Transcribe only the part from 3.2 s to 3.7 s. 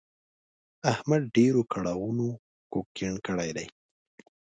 کړی دی.